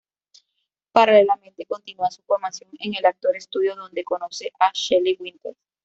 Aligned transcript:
Paralelamente, 0.93 1.67
continua 1.67 2.09
su 2.09 2.23
formación 2.23 2.71
en 2.79 2.95
el 2.95 3.05
Actor's 3.05 3.43
Studio, 3.43 3.75
donde 3.75 4.03
conoce 4.03 4.49
a 4.59 4.71
Shelley 4.73 5.15
Winters. 5.19 5.57